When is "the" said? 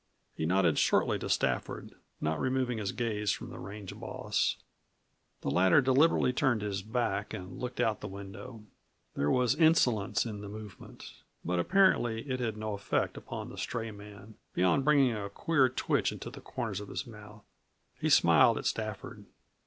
3.51-3.59, 5.41-5.51, 7.99-8.07, 10.41-10.49, 13.49-13.59, 16.31-16.41